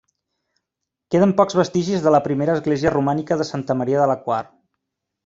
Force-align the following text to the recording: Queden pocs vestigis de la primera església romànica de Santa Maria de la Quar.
Queden 1.15 1.33
pocs 1.41 1.57
vestigis 1.59 2.01
de 2.07 2.13
la 2.15 2.21
primera 2.29 2.55
església 2.61 2.95
romànica 2.97 3.39
de 3.43 3.47
Santa 3.51 3.77
Maria 3.83 4.01
de 4.05 4.09
la 4.15 4.17
Quar. 4.25 4.41